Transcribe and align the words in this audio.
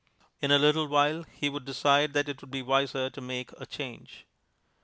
In 0.41 0.49
a 0.49 0.57
little 0.57 0.87
while 0.87 1.21
he 1.31 1.47
would 1.47 1.63
decide 1.63 2.13
that 2.13 2.27
it 2.27 2.41
would 2.41 2.49
be 2.49 2.63
wiser 2.63 3.11
to 3.11 3.21
make 3.21 3.51
a 3.59 3.67
change.... 3.67 4.25